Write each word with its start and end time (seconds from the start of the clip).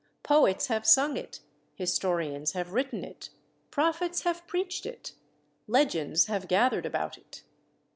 Poets 0.23 0.65
have 0.65 0.87
sung 0.87 1.15
it. 1.15 1.41
Historians 1.75 2.53
have 2.53 2.73
written 2.73 3.03
it. 3.03 3.29
Prophets 3.69 4.23
have 4.23 4.47
preached 4.47 4.87
it. 4.87 5.11
Legends 5.67 6.25
have 6.25 6.47
gathered 6.47 6.87
about 6.87 7.19
it. 7.19 7.43